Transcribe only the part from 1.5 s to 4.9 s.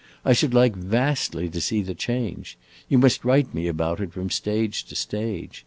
see the change. You must write me about it, from stage